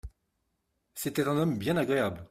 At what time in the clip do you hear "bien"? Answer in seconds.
1.59-1.77